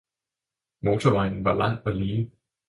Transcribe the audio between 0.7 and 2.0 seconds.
Motorvejen var lang og